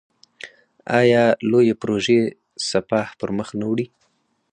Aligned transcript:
آیا 0.99 1.23
لویې 1.51 1.73
پروژې 1.81 2.21
سپاه 2.69 3.09
پرمخ 3.19 3.49
نه 3.59 3.65
وړي؟ 3.69 3.85